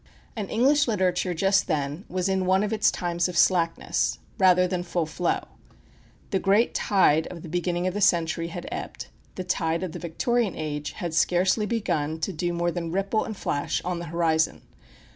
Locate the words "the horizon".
13.99-14.63